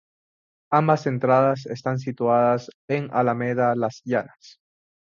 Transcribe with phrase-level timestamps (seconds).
[0.71, 4.59] Ambas entradas están situadas en Alameda Las Llanas.